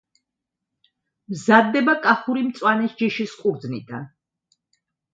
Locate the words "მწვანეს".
2.49-2.99